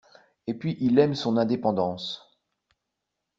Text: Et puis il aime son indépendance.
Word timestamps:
Et 0.47 0.55
puis 0.55 0.77
il 0.79 0.97
aime 0.97 1.13
son 1.13 1.37
indépendance. 1.37 2.39